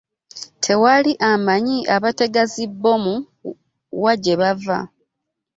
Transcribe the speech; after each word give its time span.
tewali 0.63 1.11
amanyi 1.31 1.77
abatega 1.95 2.43
zi 2.53 2.65
bomu 2.81 3.15
wa 4.03 4.13
gye 4.21 4.35
bava. 4.39 4.79